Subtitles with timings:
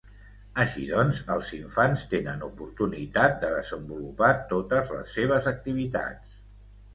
[0.61, 6.35] Així doncs, els infants tenen oportunitat de desenvolupar totes les seves activitats.